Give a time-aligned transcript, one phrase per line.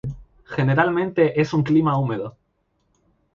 [0.45, 2.35] Generalmente es un clima húmedo.